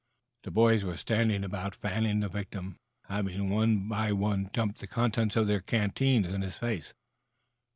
The 0.41 0.49
boys 0.49 0.83
were 0.83 0.97
standing 0.97 1.43
about 1.43 1.75
fanning 1.75 2.21
the 2.21 2.27
victim, 2.27 2.77
having 3.07 3.51
one 3.51 3.87
by 3.87 4.11
one 4.13 4.49
dumped 4.51 4.79
the 4.79 4.87
contents 4.87 5.35
of 5.35 5.45
their 5.45 5.61
canteens 5.61 6.25
in 6.25 6.41
his 6.41 6.57
face. 6.57 6.95